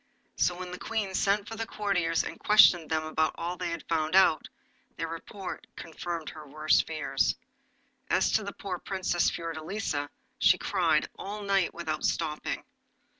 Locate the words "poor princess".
8.53-9.29